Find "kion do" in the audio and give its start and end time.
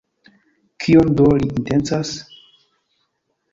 0.85-1.27